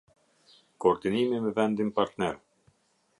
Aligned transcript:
Koordinimi 0.85 1.41
me 1.43 1.51
vendin 1.59 1.91
partner. 1.99 2.41